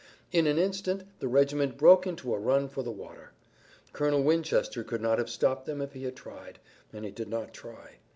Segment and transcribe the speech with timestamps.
[0.31, 3.33] In an instant the regiment broke into a run for the water.
[3.93, 6.57] Colonel Winchester could not have stopped them if he had tried,
[6.91, 7.97] and he did not try.